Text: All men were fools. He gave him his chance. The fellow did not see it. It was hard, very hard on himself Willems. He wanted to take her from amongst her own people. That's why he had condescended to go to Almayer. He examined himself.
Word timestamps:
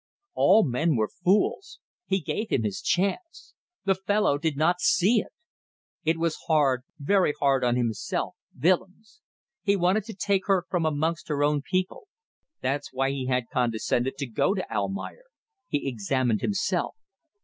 All 0.33 0.63
men 0.67 0.95
were 0.95 1.07
fools. 1.23 1.79
He 2.07 2.21
gave 2.21 2.49
him 2.49 2.63
his 2.63 2.81
chance. 2.81 3.53
The 3.85 3.93
fellow 3.93 4.39
did 4.39 4.57
not 4.57 4.79
see 4.81 5.19
it. 5.19 5.31
It 6.03 6.17
was 6.17 6.39
hard, 6.47 6.81
very 6.97 7.35
hard 7.39 7.63
on 7.63 7.75
himself 7.75 8.33
Willems. 8.59 9.21
He 9.61 9.75
wanted 9.75 10.05
to 10.05 10.15
take 10.15 10.47
her 10.47 10.65
from 10.67 10.87
amongst 10.87 11.27
her 11.27 11.43
own 11.43 11.61
people. 11.61 12.07
That's 12.61 12.91
why 12.91 13.11
he 13.11 13.27
had 13.27 13.49
condescended 13.53 14.17
to 14.17 14.25
go 14.25 14.55
to 14.55 14.65
Almayer. 14.73 15.25
He 15.67 15.87
examined 15.87 16.41
himself. 16.41 16.95